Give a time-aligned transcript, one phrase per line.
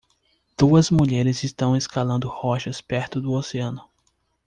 [0.57, 3.87] Duas mulheres estão escalando rochas perto do oceano.